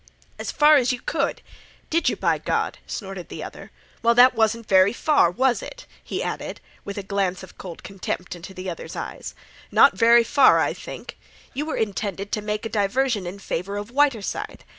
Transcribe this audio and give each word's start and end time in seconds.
"As 0.39 0.51
far 0.51 0.77
as 0.77 0.91
you 0.91 0.99
could? 0.99 1.43
Did 1.91 2.09
you, 2.09 2.17
b'Gawd?" 2.17 2.79
snorted 2.87 3.29
the 3.29 3.43
other. 3.43 3.69
"Well, 4.01 4.15
that 4.15 4.33
wasn't 4.33 4.67
very 4.67 4.93
far, 4.93 5.29
was 5.29 5.61
it?" 5.61 5.85
he 6.03 6.23
added, 6.23 6.59
with 6.83 6.97
a 6.97 7.03
glance 7.03 7.43
of 7.43 7.59
cold 7.59 7.83
contempt 7.83 8.35
into 8.35 8.55
the 8.55 8.67
other's 8.67 8.95
eyes. 8.95 9.35
"Not 9.69 9.93
very 9.95 10.23
far, 10.23 10.57
I 10.57 10.73
think. 10.73 11.19
You 11.53 11.67
were 11.67 11.77
intended 11.77 12.31
to 12.31 12.41
make 12.41 12.65
a 12.65 12.67
diversion 12.69 13.27
in 13.27 13.37
favor 13.37 13.77
of 13.77 13.91
Whiterside. 13.91 14.63